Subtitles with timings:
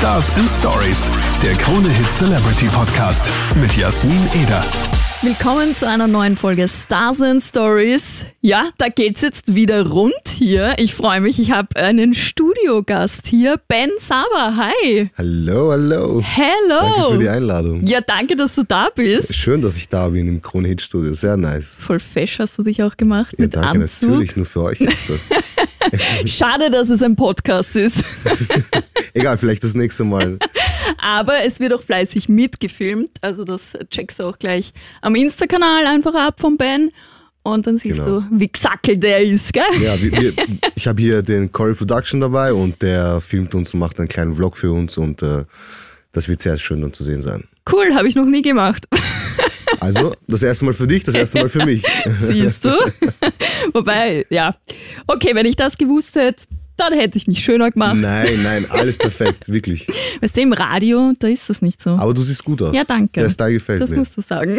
[0.00, 1.10] Stars and Stories,
[1.42, 4.64] der Krone Hit Celebrity Podcast mit Jasmin Eder.
[5.20, 8.24] Willkommen zu einer neuen Folge Stars and Stories.
[8.40, 10.74] Ja, da geht's jetzt wieder rund hier.
[10.78, 14.56] Ich freue mich, ich habe einen Studiogast hier, Ben Saba.
[14.56, 15.10] Hi.
[15.18, 16.22] Hallo, hallo.
[16.24, 16.80] Hello.
[16.80, 17.86] Danke für die Einladung.
[17.86, 19.34] Ja, danke, dass du da bist.
[19.34, 21.12] Schön, dass ich da bin im Krone Hit Studio.
[21.12, 21.76] Sehr nice.
[21.78, 24.08] Voll fesch hast du dich auch gemacht Ja, mit danke, Anzug.
[24.08, 24.78] natürlich, nur für euch.
[26.26, 27.98] Schade, dass es ein Podcast ist.
[29.14, 30.38] Egal, vielleicht das nächste Mal.
[30.98, 33.10] Aber es wird auch fleißig mitgefilmt.
[33.20, 36.90] Also das checkst du auch gleich am Insta-Kanal einfach ab von Ben.
[37.42, 38.20] Und dann siehst Genau.
[38.20, 39.62] du, wie gesackelt der ist, gell?
[39.82, 40.32] Ja, wir, wir,
[40.74, 44.34] ich habe hier den Corey Production dabei und der filmt uns und macht einen kleinen
[44.34, 45.44] Vlog für uns und äh,
[46.12, 47.44] das wird sehr schön dann zu sehen sein.
[47.72, 48.86] Cool, habe ich noch nie gemacht.
[49.80, 51.82] Also, das erste Mal für dich, das erste Mal für mich.
[52.26, 52.70] Siehst du?
[53.72, 54.54] Wobei, ja.
[55.06, 56.44] Okay, wenn ich das gewusst hätte,
[56.76, 57.96] dann hätte ich mich schöner gemacht.
[57.96, 59.86] Nein, nein, alles perfekt, wirklich.
[60.20, 61.90] Weißt du, im Radio, da ist das nicht so.
[61.90, 62.74] Aber du siehst gut aus.
[62.74, 63.20] Ja, danke.
[63.20, 63.98] Der Style gefällt das mir.
[63.98, 64.58] musst du sagen.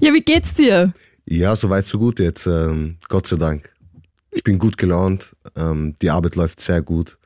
[0.00, 0.92] ja, wie geht's dir?
[1.26, 2.46] Ja, soweit so gut jetzt.
[2.46, 3.70] Ähm, Gott sei Dank.
[4.30, 5.34] Ich bin gut gelaunt.
[5.56, 7.16] Ähm, die Arbeit läuft sehr gut.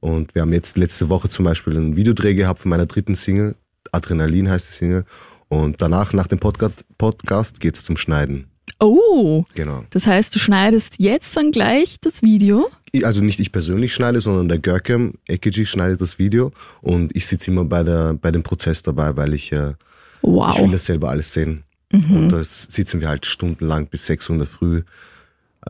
[0.00, 3.56] Und wir haben jetzt letzte Woche zum Beispiel einen Videodreh gehabt von meiner dritten Single.
[3.92, 5.04] Adrenalin heißt die Single.
[5.48, 8.46] Und danach, nach dem Podcast, Podcast geht's zum Schneiden.
[8.80, 9.84] Oh, Genau.
[9.90, 12.68] das heißt, du schneidest jetzt dann gleich das Video?
[13.04, 16.50] Also nicht ich persönlich schneide, sondern der Görkem Ekeji schneidet das Video.
[16.82, 20.32] Und ich sitze immer bei, der, bei dem Prozess dabei, weil ich, äh, ich will
[20.32, 20.70] Wow.
[20.72, 21.62] das selber alles sehen.
[21.92, 22.16] Mhm.
[22.16, 24.82] Und da sitzen wir halt stundenlang bis 6 Uhr Früh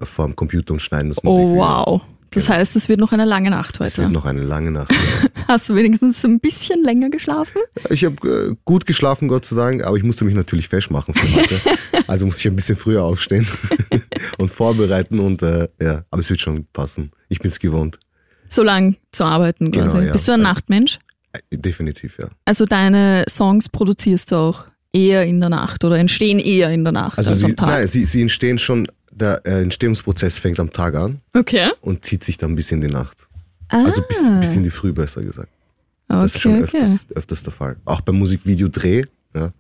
[0.00, 1.62] äh, vor dem Computer und schneiden das Musikvideo.
[1.62, 2.02] Oh, wow.
[2.36, 4.14] Das heißt, es wird noch eine lange Nacht Es wird heute.
[4.14, 4.92] noch eine lange Nacht.
[4.92, 4.98] Ja.
[5.48, 7.60] Hast du wenigstens ein bisschen länger geschlafen?
[7.90, 11.14] Ich habe äh, gut geschlafen, Gott sei Dank, aber ich musste mich natürlich fesch machen
[11.14, 11.60] für heute.
[12.08, 13.48] Also musste ich ein bisschen früher aufstehen
[14.38, 17.10] und vorbereiten und äh, ja, aber es wird schon passen.
[17.28, 17.98] Ich bin es gewohnt.
[18.48, 19.88] So lang zu arbeiten quasi.
[19.96, 20.12] Genau, ja.
[20.12, 20.98] Bist du ein Äh, Nachtmensch?
[21.32, 22.28] Äh, Definitiv, ja.
[22.44, 26.92] Also deine Songs produzierst du auch eher in der Nacht oder entstehen eher in der
[26.92, 27.68] Nacht Also als sie, am Tag?
[27.70, 28.86] nein, sie, sie entstehen schon,
[29.18, 31.70] der äh, Entstehungsprozess fängt am Tag an Okay.
[31.80, 33.26] und zieht sich dann bis in die Nacht.
[33.68, 35.48] Ah, Also bis, bis in die Früh, besser gesagt.
[36.08, 36.62] Das ist okay, schon okay.
[36.82, 37.76] öfters, öfters der Fall.
[37.84, 39.52] Auch beim Musikvideo-Dreh, ja,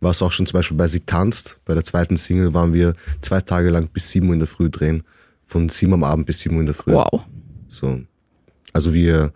[0.00, 2.94] war es auch schon zum Beispiel bei Sie tanzt, bei der zweiten Single waren wir
[3.20, 5.02] zwei Tage lang bis 7 Uhr in der Früh drehen.
[5.46, 6.92] Von 7 am Abend bis 7 Uhr in der Früh.
[6.92, 7.24] Wow.
[7.68, 8.00] So.
[8.72, 9.32] Also wir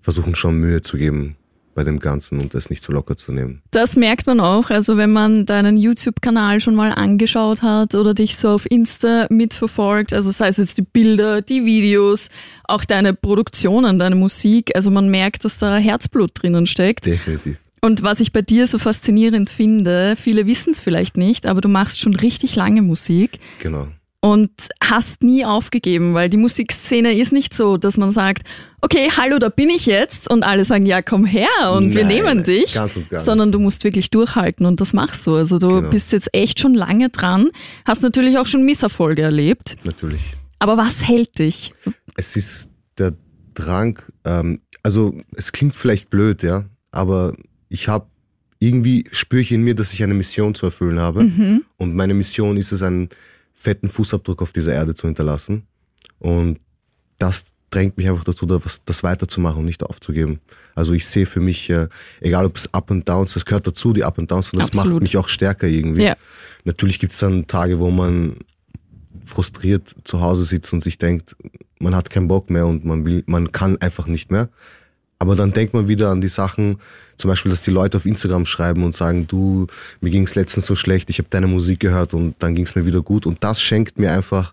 [0.00, 1.36] versuchen schon Mühe zu geben
[1.76, 3.62] bei dem Ganzen und das nicht zu locker zu nehmen.
[3.70, 4.70] Das merkt man auch.
[4.70, 10.12] Also wenn man deinen YouTube-Kanal schon mal angeschaut hat oder dich so auf Insta mitverfolgt,
[10.12, 12.30] also sei es jetzt die Bilder, die Videos,
[12.64, 17.06] auch deine Produktionen, deine Musik, also man merkt, dass da Herzblut drinnen steckt.
[17.06, 17.58] Definitiv.
[17.82, 21.68] Und was ich bei dir so faszinierend finde, viele wissen es vielleicht nicht, aber du
[21.68, 23.88] machst schon richtig lange Musik Genau.
[24.20, 24.50] Und
[24.82, 28.42] hast nie aufgegeben, weil die Musikszene ist nicht so, dass man sagt,
[28.80, 32.14] okay, hallo, da bin ich jetzt und alle sagen, ja, komm her und wir Nein,
[32.14, 35.34] nehmen nein, dich, ganz und gar sondern du musst wirklich durchhalten und das machst du.
[35.34, 35.90] Also du Genau.
[35.90, 37.50] bist jetzt echt schon lange dran,
[37.84, 40.22] hast natürlich auch schon Misserfolge erlebt, Natürlich.
[40.58, 41.72] aber was hält dich?
[42.16, 43.12] Es ist der
[43.54, 47.34] Drang, ähm, also es klingt vielleicht blöd, ja, aber
[47.68, 48.06] ich habe
[48.58, 51.30] irgendwie spüre ich in mir, dass ich eine Mission zu erfüllen habe.
[51.76, 53.10] Und meine Mission ist es, einen
[53.56, 55.66] fetten Fußabdruck auf dieser Erde zu hinterlassen.
[56.18, 56.60] Und
[57.18, 60.40] das drängt mich einfach dazu, das, das weiterzumachen und nicht aufzugeben.
[60.74, 61.88] Also ich sehe für mich, äh,
[62.20, 64.68] egal ob es Up and Downs, das gehört dazu, die Up and Downs, und das
[64.68, 64.94] Absolut.
[64.94, 66.04] macht mich auch stärker irgendwie.
[66.04, 66.16] Ja.
[66.64, 68.36] Natürlich gibt es dann Tage, wo man
[69.24, 71.34] frustriert zu Hause sitzt und sich denkt,
[71.80, 74.48] man hat keinen Bock mehr und man will, man kann einfach nicht mehr.
[75.18, 76.78] Aber dann denkt man wieder an die Sachen,
[77.16, 79.66] zum Beispiel, dass die Leute auf Instagram schreiben und sagen, du,
[80.00, 83.00] mir ging's letztens so schlecht, ich habe deine Musik gehört und dann ging's mir wieder
[83.00, 83.24] gut.
[83.24, 84.52] Und das schenkt mir einfach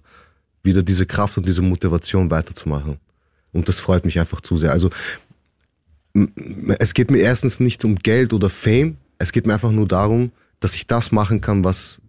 [0.64, 2.98] wieder diese Kraft und diese Motivation weiterzumachen.
[3.52, 4.72] Und das freut mich einfach zu sehr.
[4.72, 4.90] Also
[6.80, 10.32] es geht mir erstens nicht um Geld oder Fame, es geht mir einfach nur darum,
[10.60, 12.02] dass ich das machen kann, was,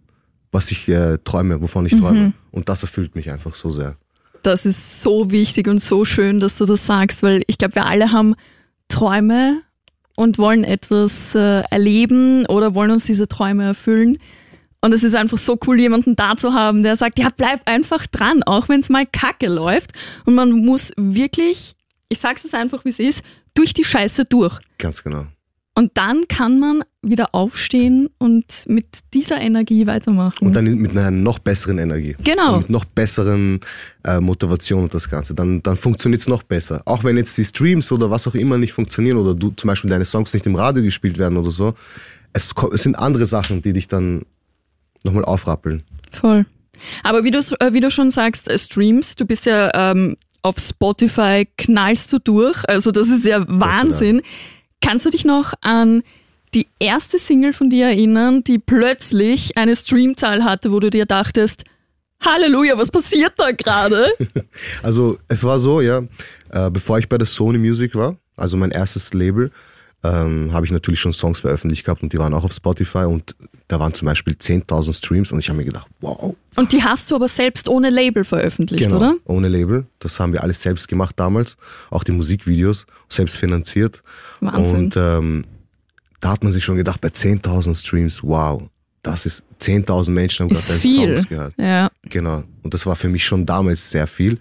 [0.51, 2.33] was ich äh, träume, wovon ich träume.
[2.51, 3.97] Und das erfüllt mich einfach so sehr.
[4.45, 7.87] Das ist so wichtig und so schön, dass du das sagst, weil ich glaube, wir
[7.87, 8.35] alle haben
[8.89, 9.63] Träume
[10.15, 14.19] und wollen etwas äh, erleben oder wollen uns diese Träume erfüllen.
[14.81, 18.05] Und es ist einfach so cool, jemanden da zu haben, der sagt, ja, bleib einfach
[18.05, 19.93] dran, auch wenn es mal kacke läuft.
[20.25, 21.75] Und man muss wirklich,
[22.09, 23.23] ich sag's es einfach, wie es ist,
[23.55, 24.59] durch die Scheiße durch.
[24.77, 25.25] Ganz genau.
[25.77, 30.45] Und dann kann man wieder aufstehen und mit dieser Energie weitermachen.
[30.47, 32.15] Und dann mit einer noch besseren Energie.
[32.23, 32.53] Genau.
[32.53, 33.59] Und mit noch besseren
[34.05, 35.35] äh, Motivation und das Ganze.
[35.35, 36.81] Dann, dann funktioniert es noch besser.
[36.85, 39.89] Auch wenn jetzt die Streams oder was auch immer nicht funktionieren oder du zum Beispiel
[39.89, 41.73] deine Songs nicht im Radio gespielt werden oder so.
[42.31, 44.23] Es, es sind andere Sachen, die dich dann
[45.03, 45.83] nochmal aufrappeln.
[46.13, 46.45] Voll.
[47.03, 50.55] Aber wie, du's- äh, wie du schon sagst, äh, Streams, du bist ja ähm, auf
[50.59, 52.57] Spotify knallst du durch.
[52.69, 54.21] Also das ist ja Wahnsinn.
[54.81, 56.03] Kannst du dich noch an
[56.53, 61.65] die erste Single von dir erinnern, die plötzlich eine Streamzahl hatte, wo du dir dachtest,
[62.23, 64.07] Halleluja, was passiert da gerade?
[64.83, 66.03] Also es war so, ja,
[66.51, 69.51] äh, bevor ich bei der Sony Music war, also mein erstes Label,
[70.13, 73.35] ähm, habe ich natürlich schon Songs veröffentlicht gehabt und die waren auch auf Spotify und
[73.67, 76.35] da waren zum Beispiel 10.000 Streams und ich habe mir gedacht, wow.
[76.55, 79.15] Und die hast du aber selbst ohne Label veröffentlicht, Genau, oder?
[79.25, 79.87] ohne Label.
[79.99, 81.57] Das haben wir alles selbst gemacht damals.
[81.89, 84.03] Auch die Musikvideos selbst finanziert.
[84.39, 84.75] Wahnsinn.
[84.75, 85.45] Und ähm,
[86.21, 88.61] da hat man sich schon gedacht, bei 10.000 Streams, wow,
[89.01, 90.79] das ist 10.000 Menschen haben gerade deine.
[90.81, 91.53] Songs gehört.
[91.57, 91.89] Ja.
[92.03, 92.43] Genau.
[92.63, 94.39] Und das war für mich schon damals sehr viel.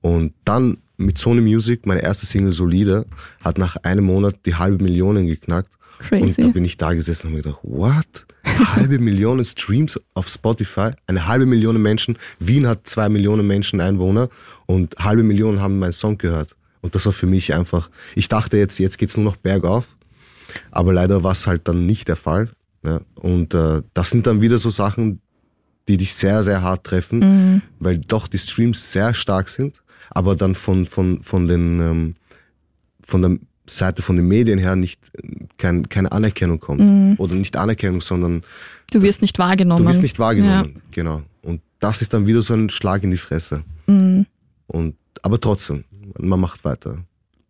[0.00, 3.06] Und dann mit Sony Music, meine erste Single Solide,
[3.42, 5.70] hat nach einem Monat die halbe Million geknackt.
[5.98, 6.24] Crazy.
[6.24, 8.26] Und da bin ich da gesessen und habe gedacht, what?
[8.74, 12.16] Halbe Million Streams auf Spotify, eine halbe Million Menschen.
[12.38, 14.28] Wien hat zwei Millionen Menschen Einwohner
[14.66, 16.56] und halbe Million haben meinen Song gehört.
[16.80, 19.96] Und das war für mich einfach, ich dachte jetzt, jetzt geht's nur noch bergauf.
[20.70, 22.50] Aber leider war es halt dann nicht der Fall.
[22.82, 23.00] Ja.
[23.14, 25.20] Und äh, das sind dann wieder so Sachen,
[25.86, 30.54] die dich sehr, sehr hart treffen, weil doch die Streams sehr stark sind, aber dann
[30.54, 32.14] von, von, von den, ähm,
[33.02, 33.36] von der
[33.66, 35.00] Seite von den Medien her nicht
[35.58, 37.18] kein, keine Anerkennung kommt.
[37.20, 38.42] Oder nicht Anerkennung, sondern
[38.90, 39.84] Du wirst nicht wahrgenommen.
[39.84, 40.82] du wirst nicht wahrgenommen.
[40.90, 41.22] Genau.
[41.42, 43.62] Und das ist dann wieder so ein Schlag in die Fresse.
[43.86, 44.26] Mhm.
[44.66, 45.84] Und, aber trotzdem,
[46.18, 46.98] man macht weiter.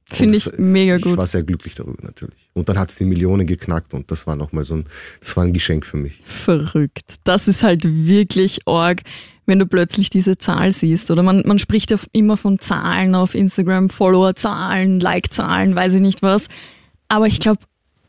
[0.05, 1.17] Finde ich das- mega Ich gut.
[1.17, 2.51] war sehr glücklich darüber natürlich.
[2.53, 4.85] Und dann hat's die Millionen geknackt und das war nochmal so ein,
[5.21, 6.21] das war ein Geschenk für mich.
[6.25, 7.15] Verrückt.
[7.25, 9.03] Das ist halt wirklich arg,
[9.50, 11.11] wenn du plötzlich diese Zahl siehst.
[11.11, 16.23] Oder man, man spricht ja immer von Zahlen auf Instagram, Follower-Zahlen, Like-Zahlen, weiß ich nicht
[16.23, 16.47] was.
[17.08, 17.61] Aber ich glaube,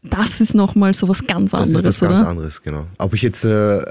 [0.04, 2.30] das ist nochmal so was ganz Das anderes, ist was ganz oder?
[2.30, 2.88] anderes, genau.
[3.00, 3.82] Ob ich jetzt äh,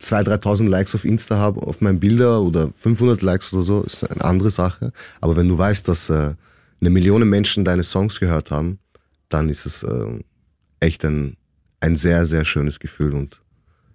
[0.00, 4.08] 2.000, 3.000 Likes auf Insta habe, auf meinen Bilder oder 500 Likes oder so, ist
[4.08, 4.92] eine andere Sache.
[5.20, 6.34] Aber wenn du weißt, dass äh,
[6.80, 8.78] eine Million Menschen deine Songs gehört haben,
[9.28, 10.06] dann ist es äh,
[10.80, 11.36] echt ein,
[11.80, 13.40] ein sehr, sehr schönes Gefühl und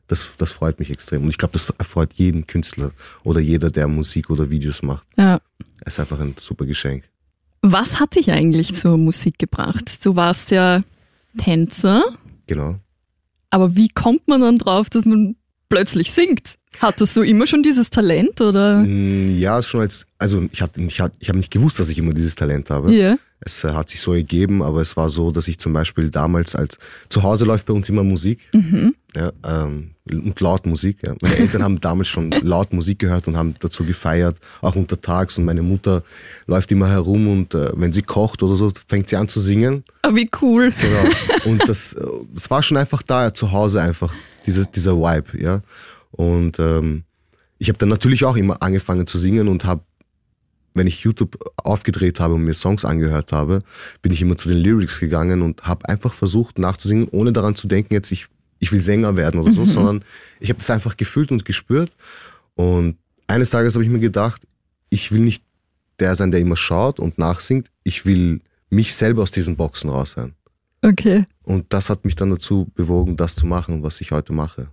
[0.07, 1.24] das, das freut mich extrem.
[1.24, 2.92] Und ich glaube, das erfreut jeden Künstler
[3.24, 5.06] oder jeder, der Musik oder Videos macht.
[5.18, 5.40] Ja.
[5.81, 7.04] Es ist einfach ein super Geschenk.
[7.62, 10.06] Was hat dich eigentlich zur Musik gebracht?
[10.06, 10.84] Du warst ja
[11.38, 12.04] Tänzer,
[12.48, 12.75] Genau.
[13.50, 15.36] aber wie kommt man dann drauf, dass man
[15.75, 16.56] plötzlich singt?
[16.80, 18.77] Hattest du immer schon dieses Talent oder?
[18.77, 21.98] Mm, Ja, schon als, also ich habe ich hab, ich hab nicht gewusst, dass ich
[21.98, 22.94] immer dieses Talent habe.
[22.94, 23.18] Ja.
[23.42, 26.56] Es äh, hat sich so ergeben, aber es war so, dass ich zum Beispiel damals
[26.56, 26.77] als
[27.10, 31.00] zu Hause läuft bei uns immer Musik ja, ähm, und laut Musik.
[31.06, 31.13] Ja.
[31.22, 35.38] Meine Eltern haben damals schon laut Musik gehört und haben dazu gefeiert, auch untertags.
[35.38, 36.04] Und meine Mutter
[36.48, 39.83] läuft immer herum und äh, wenn sie kocht oder so, fängt sie an zu singen.
[40.04, 40.74] Ah, wie cool.
[40.80, 41.16] Genau.
[41.51, 42.06] Und das, äh,
[42.36, 44.13] es war schon einfach da zu Hause einfach
[44.45, 45.62] diese, dieser Vibe, ja.
[46.12, 47.03] Und ähm,
[47.57, 49.81] ich habe dann natürlich auch immer angefangen zu singen und habe,
[50.74, 53.62] wenn ich YouTube aufgedreht habe und mir Songs angehört habe,
[54.01, 57.68] bin ich immer zu den Lyrics gegangen und habe einfach versucht nachzusingen, ohne daran zu
[57.68, 58.27] denken, jetzt ich
[58.59, 60.03] ich will Sänger werden oder so, sondern
[60.39, 61.92] ich habe das einfach gefühlt und gespürt.
[62.56, 62.97] Und
[63.27, 64.42] eines Tages habe ich mir gedacht,
[64.89, 65.44] ich will nicht
[66.00, 67.69] der sein, der immer schaut und nachsingt.
[67.83, 70.33] Ich will mich selber aus diesen Boxen raushören.
[70.85, 71.25] Okay.
[71.43, 74.67] Und das hat mich dann dazu bewogen, das zu machen, was ich heute mache.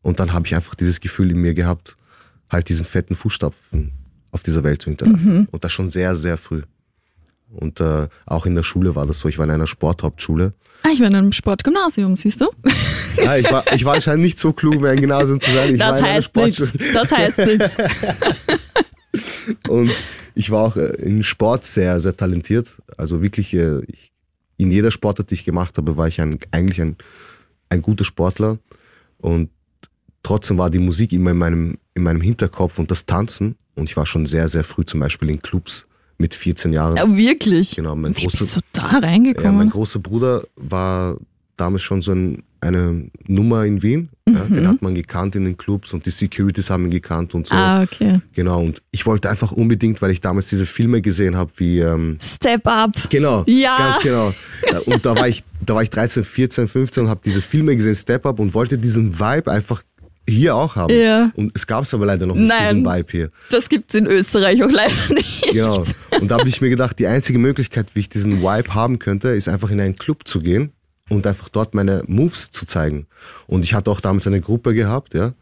[0.00, 1.96] Und dann habe ich einfach dieses Gefühl in mir gehabt,
[2.50, 3.92] halt diesen fetten Fußstapfen
[4.30, 5.48] auf dieser Welt zu hinterlassen.
[5.50, 6.62] Und das schon sehr, sehr früh.
[7.50, 9.28] Und äh, auch in der Schule war das so.
[9.28, 10.54] Ich war in einer Sporthauptschule.
[10.82, 12.50] Ah, ich war in einem Sportgymnasium, siehst du?
[13.16, 15.74] Ja, ich, war, ich war anscheinend nicht so klug, wie ein Gymnasium zu sein.
[15.74, 16.72] Ich war Das heißt nichts.
[16.92, 17.76] Das heißt nichts.
[19.68, 19.90] Und
[20.34, 22.68] ich war auch äh, in Sport sehr, sehr talentiert.
[22.96, 24.13] Also wirklich, äh, ich,
[24.56, 26.96] in jeder Sportart, die ich gemacht habe, war ich ein, eigentlich ein,
[27.68, 28.58] ein guter Sportler.
[29.18, 29.50] Und
[30.22, 33.56] trotzdem war die Musik immer in meinem, in meinem Hinterkopf und das Tanzen.
[33.74, 35.86] Und ich war schon sehr, sehr früh zum Beispiel in Clubs
[36.18, 36.96] mit 14 Jahren.
[36.96, 37.74] Ja, wirklich.
[37.74, 39.70] Genau, mein Wie großer, bist du da ja, mein reingekommen?
[39.70, 41.16] großer Bruder war
[41.56, 44.08] damals schon so ein, eine Nummer in Wien.
[44.28, 47.46] Ja, den hat man gekannt in den Clubs und die Securities haben ihn gekannt und
[47.46, 47.54] so.
[47.54, 48.20] ah, okay.
[48.32, 52.18] Genau, und ich wollte einfach unbedingt, weil ich damals diese Filme gesehen habe, wie ähm,
[52.22, 52.92] Step up.
[53.10, 53.76] genau, Ja.
[53.78, 54.32] ganz genau.
[54.86, 57.94] Und da war ich, da war ich 13, 14, 15 und habe diese Filme gesehen,
[57.94, 59.82] Step Up und wollte diesen Vibe einfach
[60.26, 60.94] hier auch haben.
[60.98, 61.30] Ja.
[61.36, 62.62] Und es gab es aber leider noch nicht Nein.
[62.62, 63.30] diesen Vibe hier.
[63.50, 65.52] Das gibt's in Österreich auch leider nicht.
[65.52, 65.84] Genau.
[66.18, 69.28] Und da habe ich mir gedacht, die einzige Möglichkeit, wie ich diesen Vibe haben könnte,
[69.28, 70.72] ist einfach in einen Club zu gehen
[71.10, 73.06] und einfach dort meine Moves zu zeigen.
[73.46, 75.34] Und ich hatte auch damals eine Gruppe gehabt, ja.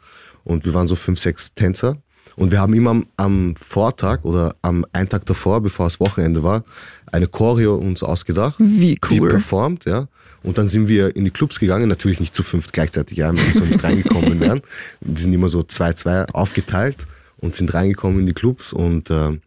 [0.45, 1.99] Und wir waren so fünf, sechs Tänzer.
[2.35, 6.43] Und wir haben immer am, am Vortag oder am einen Tag davor, bevor es Wochenende
[6.43, 6.65] war,
[7.13, 8.57] eine Choreo uns ausgedacht.
[8.59, 9.29] Wie Die cool.
[9.29, 10.09] performt, ja.
[10.43, 13.45] Und dann sind wir in die Clubs gegangen, natürlich nicht zu fünft gleichzeitig, ja, wenn
[13.45, 14.63] wir so nicht reingekommen wären.
[15.01, 19.39] Wir sind immer so zwei, zwei aufgeteilt und sind reingekommen in die Clubs und äh,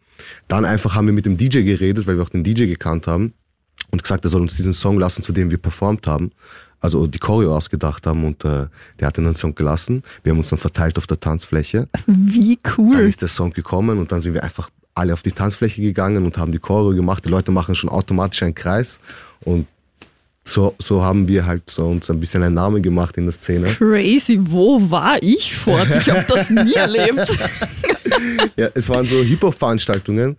[0.48, 3.34] Dann einfach haben wir mit dem DJ geredet, weil wir auch den DJ gekannt haben
[3.90, 6.30] und gesagt, er soll uns diesen Song lassen, zu dem wir performt haben.
[6.80, 8.66] Also die Choreo ausgedacht haben und äh,
[9.00, 10.02] der hat den Song gelassen.
[10.22, 11.88] Wir haben uns dann verteilt auf der Tanzfläche.
[12.06, 13.00] Wie Dann cool.
[13.00, 16.38] ist der Song gekommen und dann sind wir einfach alle auf die Tanzfläche gegangen und
[16.38, 17.24] haben die Choreo gemacht.
[17.24, 18.98] Die Leute machen schon automatisch einen Kreis
[19.40, 19.66] und
[20.48, 23.66] so, so haben wir halt so uns ein bisschen einen Namen gemacht in der Szene.
[23.74, 25.88] Crazy, wo war ich fort?
[25.90, 27.36] Ich habe das nie erlebt.
[28.56, 30.36] Ja, es waren so Hip-Hop-Veranstaltungen,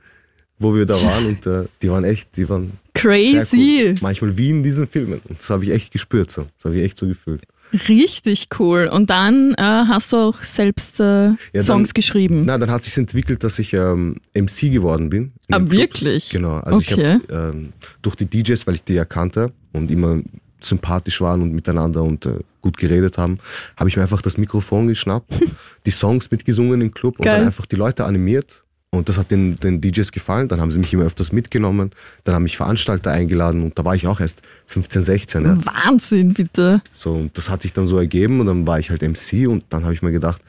[0.60, 3.86] wo wir da waren und äh, die waren echt, die waren Crazy.
[3.90, 3.96] cool.
[4.02, 5.22] Manchmal wie in diesen Filmen.
[5.28, 6.46] Und das habe ich echt gespürt so.
[6.58, 7.44] Das habe ich echt so gefühlt.
[7.90, 8.88] Richtig cool.
[8.92, 12.44] Und dann äh, hast du auch selbst äh, dann- Songs geschrieben.
[12.46, 15.34] Na, dann hat sich entwickelt, dass ich ähm, MC geworden bin.
[15.50, 16.30] in Ah, wirklich?
[16.30, 16.56] Genau.
[16.60, 17.20] Also ich Okay.
[17.30, 20.22] habe ähm, durch die DJs, weil ich die ja kannte und immer
[20.62, 23.38] sympathisch waren und miteinander und äh, gut geredet haben,
[23.76, 25.32] habe ich mir einfach das Mikrofon geschnappt,
[25.86, 27.38] die Songs mitgesungen im Club und Geil.
[27.38, 28.64] dann einfach die Leute animiert.
[28.90, 30.48] Und das hat den, den DJs gefallen.
[30.48, 31.92] Dann haben sie mich immer öfters mitgenommen.
[32.24, 35.44] Dann haben mich Veranstalter eingeladen und da war ich auch erst 15, 16.
[35.44, 35.66] Ja.
[35.66, 36.82] Wahnsinn, bitte.
[36.92, 39.66] So, und das hat sich dann so ergeben und dann war ich halt MC und
[39.70, 40.42] dann habe ich mir gedacht,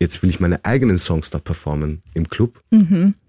[0.00, 2.62] jetzt will ich meine eigenen Songs da performen im Club,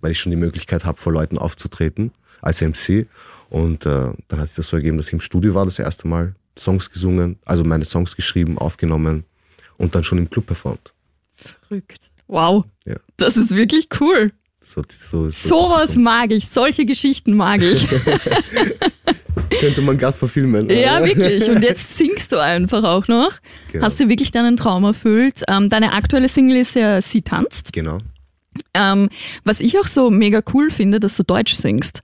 [0.01, 2.11] weil ich schon die Möglichkeit habe, vor Leuten aufzutreten
[2.41, 3.07] als MC.
[3.49, 6.07] Und äh, dann hat sich das so ergeben, dass ich im Studio war das erste
[6.07, 9.23] Mal, Songs gesungen, also meine Songs geschrieben, aufgenommen
[9.77, 10.93] und dann schon im Club performt.
[11.35, 12.11] Verrückt.
[12.27, 12.65] Wow.
[12.85, 12.95] Ja.
[13.17, 14.31] Das ist wirklich cool.
[14.61, 16.47] So, so, so Sowas mag ich.
[16.49, 17.87] Solche Geschichten mag ich.
[19.59, 20.69] könnte man gerade verfilmen.
[20.69, 21.49] ja, wirklich.
[21.49, 23.31] Und jetzt singst du einfach auch noch.
[23.71, 23.85] Genau.
[23.85, 25.43] Hast dir wirklich deinen Traum erfüllt.
[25.47, 27.73] Ähm, deine aktuelle Single ist ja Sie tanzt.
[27.73, 27.99] Genau.
[28.73, 29.09] Ähm,
[29.43, 32.01] was ich auch so mega cool finde, dass du Deutsch singst.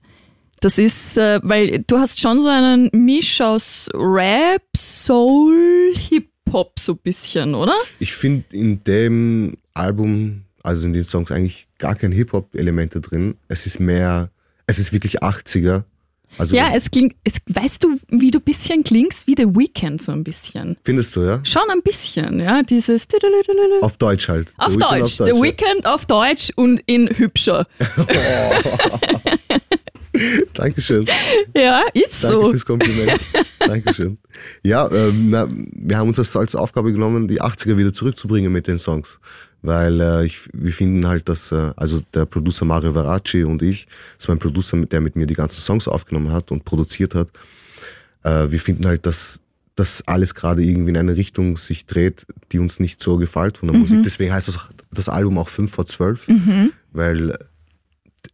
[0.60, 6.92] Das ist, äh, weil du hast schon so einen Misch aus Rap, Soul, Hip-Hop so
[6.92, 7.74] ein bisschen, oder?
[7.98, 13.34] Ich finde in dem Album, also in den Songs eigentlich gar kein Hip-Hop-Elemente drin.
[13.48, 14.30] Es ist mehr,
[14.66, 15.84] es ist wirklich 80er.
[16.38, 19.26] Also Ja, es klingt, es, weißt du, wie du ein bisschen klingst?
[19.26, 20.78] Wie The Weeknd so ein bisschen.
[20.82, 21.40] findest du, ja?
[21.44, 23.06] Schon ein bisschen, ja, dieses
[23.82, 24.52] Auf Deutsch halt.
[24.56, 25.16] auf Deutsch.
[25.16, 25.24] The.
[25.32, 27.66] Weeknd auf Deutsch und in hübscher.
[30.54, 31.06] Dankeschön.
[31.56, 32.50] Ja, ist Danke so.
[32.50, 33.20] fürs Kompliment.
[33.58, 34.18] Dankeschön.
[34.62, 38.66] Ja, ähm, na, wir haben uns das als Aufgabe genommen, die 80er wieder zurückzubringen mit
[38.66, 39.20] den Songs.
[39.62, 43.86] Weil äh, ich, wir finden halt, dass, äh, also der Producer Mario Veracci und ich,
[44.16, 47.28] das ist mein Producer, der mit mir die ganzen Songs aufgenommen hat und produziert hat,
[48.24, 49.40] äh, wir finden halt, dass
[49.76, 53.68] das alles gerade irgendwie in eine Richtung sich dreht, die uns nicht so gefällt von
[53.68, 53.98] der Musik.
[54.04, 56.28] Deswegen heißt das, das Album auch 5 vor 12,
[56.92, 57.38] weil äh,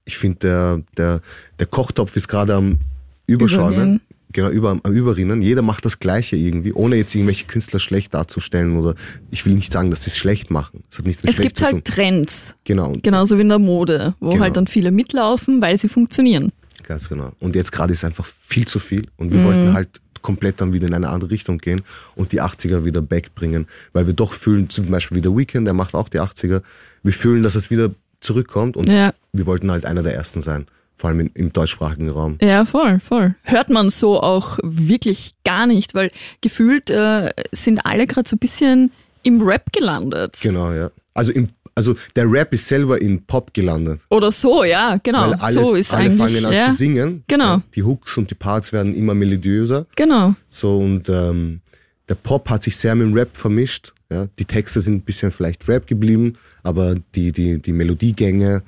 [0.05, 1.21] ich finde, der, der,
[1.59, 2.79] der Kochtopf ist gerade am
[3.27, 4.01] Überschauen.
[4.33, 5.41] Genau, über, am Überrinnen.
[5.41, 8.95] Jeder macht das Gleiche irgendwie, ohne jetzt irgendwelche Künstler schlecht darzustellen oder
[9.31, 10.83] ich will nicht sagen, dass sie es schlecht machen.
[10.91, 11.73] Es hat nichts mit Es schlecht gibt zu tun.
[11.75, 14.43] halt Trends, Genau, genauso wie in der Mode, wo Genau.
[14.43, 16.53] halt dann viele mitlaufen, weil sie funktionieren.
[16.83, 17.33] Ganz genau.
[17.41, 19.33] Und jetzt gerade ist einfach viel zu viel und Mhm.
[19.33, 19.89] wir wollten halt
[20.21, 21.81] komplett dann wieder in eine andere Richtung gehen
[22.15, 25.67] und die 80er wieder back bringen, weil wir doch fühlen, zum Beispiel wie der Weekend,
[25.67, 26.61] der macht auch die 80er,
[27.03, 29.15] wir fühlen, dass es wieder zurückkommt und Ja.
[29.33, 30.67] wir wollten halt einer der Ersten sein,
[30.99, 32.37] vor allem im deutschsprachigen Raum.
[32.43, 33.35] Ja, voll, voll.
[33.43, 38.41] Hört man so auch wirklich gar nicht, weil gefühlt äh, sind alle gerade so ein
[38.41, 38.91] bisschen
[39.23, 40.35] im Rap gelandet.
[40.43, 40.91] Genau, ja.
[41.15, 44.01] Also, im, also der Rap ist selber in Pop gelandet.
[44.11, 45.31] Oder so, ja, genau.
[45.31, 46.19] Weil alles, so ist alle eigentlich.
[46.19, 47.25] fangen an ja, zu singen.
[47.29, 47.45] Genau.
[47.45, 49.87] Ja, Die Hooks und die Parts werden immer melodiöser.
[49.95, 50.35] Genau.
[50.51, 51.61] So und ähm,
[52.09, 53.93] der Pop hat sich sehr mit dem Rap vermischt.
[54.11, 54.27] Ja.
[54.39, 58.63] Die Texte sind ein bisschen vielleicht Rap geblieben, aber die, die, die Melodiegänge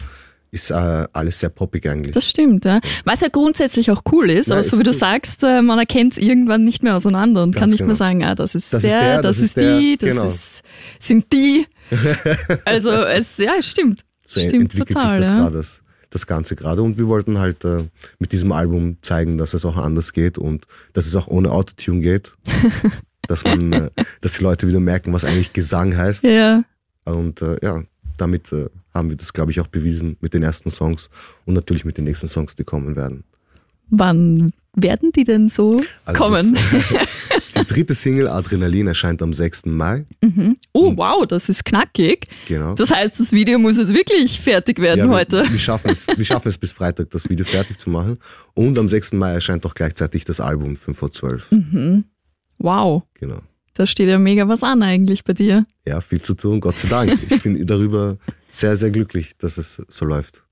[0.51, 2.13] ist äh, alles sehr poppig eigentlich.
[2.13, 2.81] Das stimmt, ja.
[3.05, 6.13] Was ja grundsätzlich auch cool ist, Ja, aber so wie du sagst, äh, man erkennt
[6.15, 7.89] es irgendwann nicht mehr auseinander und Ganz kann nicht genau.
[7.89, 10.11] mehr sagen, ah, das ist Das der, ist der, das, das ist der, die, das
[10.11, 10.27] genau.
[10.27, 10.63] ist,
[10.99, 11.67] sind die.
[12.65, 14.05] Also es, ja, es stimmt.
[14.25, 15.39] so stimmt entwickelt total, sich das ja.
[15.39, 16.83] gerade, das, das Ganze gerade.
[16.83, 17.85] Und wir wollten halt äh,
[18.19, 22.01] mit diesem Album zeigen, dass es auch anders geht und dass es auch ohne Autotune
[22.01, 22.33] geht.
[23.29, 23.91] dass man, äh,
[24.21, 26.25] dass die Leute wieder merken, was eigentlich Gesang heißt.
[26.25, 26.65] Ja,
[27.05, 27.83] Und äh, ja,
[28.17, 31.09] damit äh, haben wir das, glaube ich, auch bewiesen mit den ersten Songs
[31.47, 33.25] und natürlich mit den nächsten Songs, die kommen werden.
[33.91, 36.55] wann werden die denn so Also kommen?
[36.55, 36.85] Das,
[37.67, 39.67] die dritte Single Adrenalin erscheint am 6.
[39.67, 40.05] Mai.
[40.73, 42.29] oh, wow, das ist knackig.
[42.47, 42.75] Genau.
[42.77, 45.45] Das heißt, das Video muss jetzt wirklich fertig werden wir, heute.
[45.51, 48.17] Wir schaffen, es, wir schaffen es bis Freitag, das Video fertig zu machen.
[48.55, 49.15] Und am 6.
[49.15, 51.49] Mai erscheint auch gleichzeitig das Album 5 vor 12.
[52.59, 53.41] Wow, Genau.
[53.75, 55.67] da steht ja mega was an eigentlich bei dir.
[55.85, 57.19] Ja, viel zu tun, Gott sei Dank.
[57.29, 58.19] Ich bin darüber
[58.51, 60.43] sehr, sehr glücklich, dass es so läuft.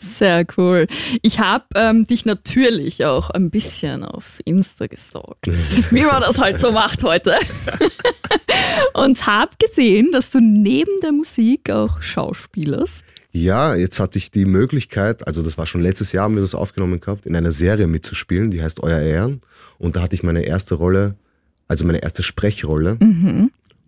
[0.00, 0.86] Sehr cool.
[1.22, 5.44] Ich habe ähm, dich natürlich auch ein bisschen auf Insta gestalkt,
[5.90, 7.34] wie man das halt so macht heute.
[8.94, 13.04] Und habe gesehen, dass du neben der Musik auch schauspielerst.
[13.32, 16.54] Ja, jetzt hatte ich die Möglichkeit, also das war schon letztes Jahr, haben wir das
[16.54, 19.42] aufgenommen gehabt, in einer Serie mitzuspielen, die heißt Euer Ehren.
[19.78, 21.16] Und da hatte ich meine erste Rolle,
[21.66, 22.98] also meine erste Sprechrolle.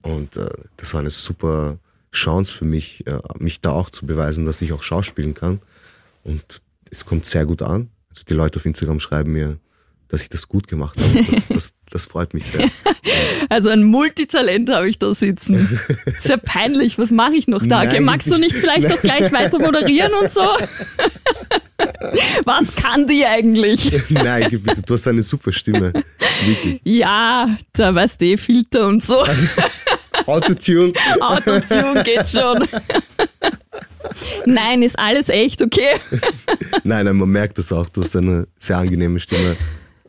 [0.03, 1.79] Und äh, das war eine super
[2.13, 5.61] Chance für mich, äh, mich da auch zu beweisen, dass ich auch schauspielen kann.
[6.25, 7.91] Und es kommt sehr gut an.
[8.11, 9.59] Also die Leute auf Instagram schreiben mir,
[10.09, 11.25] dass ich das gut gemacht habe.
[11.25, 12.69] Das, das, das freut mich sehr.
[13.49, 15.81] Also ein Multitalent habe ich da sitzen.
[16.21, 17.81] Sehr peinlich, was mache ich noch da?
[17.81, 18.05] Okay, Nein.
[18.05, 20.43] magst du nicht vielleicht auch gleich weiter moderieren und so?
[22.45, 23.91] Was kann die eigentlich?
[24.09, 25.93] Nein, du hast eine super Stimme.
[26.45, 26.81] Wirklich.
[26.85, 29.25] Ja, da weißt du, Filter und so.
[30.31, 30.93] Autotune.
[31.21, 32.67] Autotune geht schon.
[34.47, 36.01] Nein, ist alles echt, okay?
[36.85, 37.89] Nein, nein, man merkt das auch.
[37.89, 39.57] Du hast eine sehr angenehme Stimme.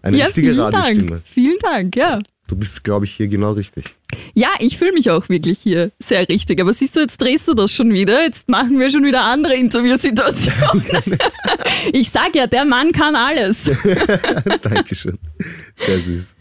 [0.01, 1.11] Eine ja, richtige vielen Radiostimme.
[1.11, 1.21] Dank.
[1.25, 2.19] Vielen Dank, ja.
[2.47, 3.95] Du bist, glaube ich, hier genau richtig.
[4.33, 6.59] Ja, ich fühle mich auch wirklich hier sehr richtig.
[6.59, 8.23] Aber siehst du, jetzt drehst du das schon wieder.
[8.23, 11.17] Jetzt machen wir schon wieder andere Interviewsituationen.
[11.93, 13.71] ich sag ja, der Mann kann alles.
[14.61, 15.17] Dankeschön.
[15.75, 16.33] Sehr süß.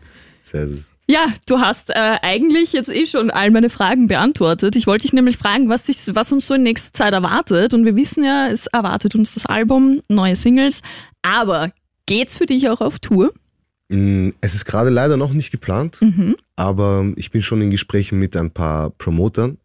[0.42, 0.89] Sehr süß.
[1.10, 4.76] Ja, du hast äh, eigentlich jetzt eh schon all meine Fragen beantwortet.
[4.76, 7.74] Ich wollte dich nämlich fragen, was, dich, was uns so in nächster Zeit erwartet.
[7.74, 10.82] Und wir wissen ja, es erwartet uns das Album, neue Singles.
[11.22, 11.72] Aber
[12.06, 13.32] geht's für dich auch auf Tour?
[13.88, 15.98] Mm, Es ist gerade leider noch nicht geplant,
[16.54, 19.58] aber ich bin schon in Gesprächen mit ein paar Promotern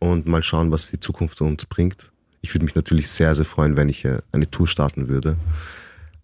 [0.00, 2.10] und mal schauen, was die Zukunft uns bringt.
[2.40, 5.36] Ich würde mich natürlich sehr, sehr freuen, wenn ich äh, eine Tour starten würde.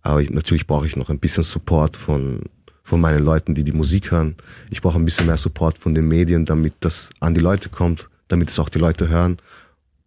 [0.03, 2.41] Aber ich, natürlich brauche ich noch ein bisschen Support von,
[2.87, 4.37] von meinen Leuten, die die Musik hören.
[4.71, 8.09] Ich brauche ein bisschen mehr Support von den Medien, damit das an die Leute kommt,
[8.29, 9.39] damit es auch die Leute hören.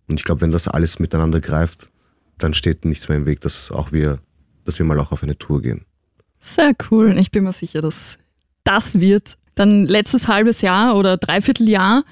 [0.08, 1.90] Und ich glaube, wenn das alles miteinander greift,
[2.38, 4.20] dann steht nichts mehr im Weg, dass auch wir,
[4.64, 5.82] dass wir mal auch auf eine Tour gehen.
[6.40, 7.18] Sehr cool.
[7.18, 8.18] Ich bin mir sicher, dass
[8.64, 9.38] das wird.
[9.56, 12.06] Dann letztes halbes Jahr oder Dreivierteljahr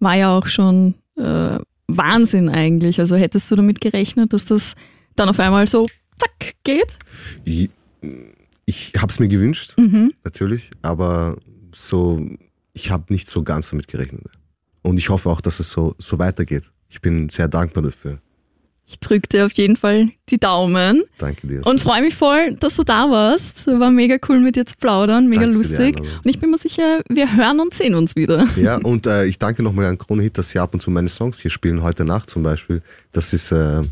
[0.00, 3.00] war ja auch schon äh, Wahnsinn eigentlich.
[3.00, 4.74] Also hättest du damit gerechnet, dass das
[5.16, 5.86] dann auf einmal so
[6.18, 6.98] zack geht?
[7.44, 7.70] Ich,
[8.70, 9.74] ich habe es mir gewünscht,
[10.24, 11.36] natürlich, aber
[11.74, 12.24] so,
[12.72, 14.22] ich habe nicht so ganz damit gerechnet.
[14.82, 16.64] Und ich hoffe auch, dass es so, so weitergeht.
[16.88, 18.18] Ich bin sehr dankbar dafür.
[18.86, 21.64] Ich drücke dir auf jeden Fall die Daumen Danke dir.
[21.64, 23.66] und freue mich voll, dass du da warst.
[23.68, 26.00] War mega cool mit dir zu plaudern, mega Danke lustig.
[26.00, 28.48] Und ich bin mir sicher, wir hören und sehen uns wieder.
[28.56, 31.08] ja, und äh, ich danke nochmal an Krone Hit, dass sie ab und zu meine
[31.08, 32.82] Songs hier spielen, heute Nacht zum Beispiel.
[33.12, 33.82] Das ist, äh,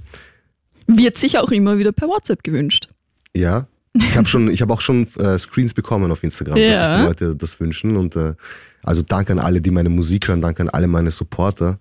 [0.88, 2.88] Wird sich auch immer wieder per WhatsApp gewünscht.
[3.36, 6.86] ja, ich habe schon, ich habe auch schon äh, Screens bekommen auf Instagram, dass Ja.
[6.86, 7.96] sich die Leute das wünschen.
[7.96, 8.34] Und äh,
[8.82, 11.78] also danke an alle, die meine Musik hören, danke an alle meine Supporter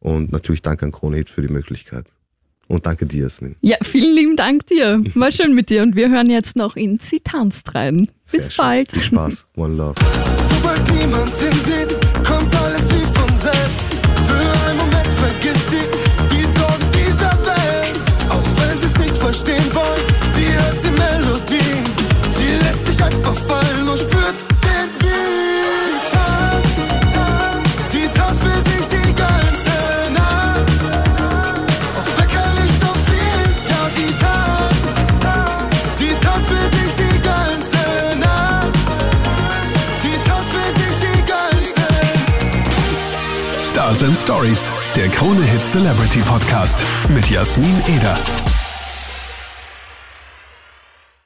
[0.00, 2.06] und natürlich danke an Krone Hit für die Möglichkeit.
[2.68, 3.56] Und danke dir, Jasmin.
[3.62, 5.00] Ja, vielen lieben Dank dir.
[5.14, 8.06] War schön mit dir und wir hören jetzt noch in Sie tanzt rein.
[8.26, 8.62] Sehr Bis schön.
[8.62, 8.92] bald.
[8.92, 9.46] Viel Spaß.
[9.56, 9.94] One Love.
[45.58, 48.47] Hit Celebrity Podcast mit Jasmin Eder.